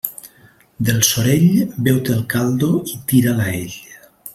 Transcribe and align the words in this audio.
Del 0.87 1.03
sorell, 1.09 1.53
beu-te 1.89 2.17
el 2.17 2.27
caldo 2.35 2.73
i 2.95 2.99
tira'l 3.13 3.45
a 3.45 3.51
ell. 3.63 3.81